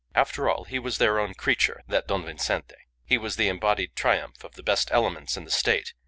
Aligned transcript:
After 0.15 0.49
all 0.49 0.63
he 0.63 0.79
was 0.79 0.97
their 0.97 1.19
own 1.19 1.35
creature 1.35 1.83
that 1.87 2.07
Don 2.07 2.25
Vincente. 2.25 2.73
He 3.05 3.19
was 3.19 3.35
the 3.35 3.49
embodied 3.49 3.95
triumph 3.95 4.43
of 4.43 4.55
the 4.55 4.63
best 4.63 4.89
elements 4.91 5.37
in 5.37 5.43
the 5.45 5.51
State. 5.51 5.93